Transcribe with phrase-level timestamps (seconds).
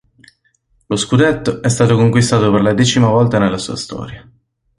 [0.89, 4.27] Lo scudetto è stato conquistato dal per la decima volta nella sua storia.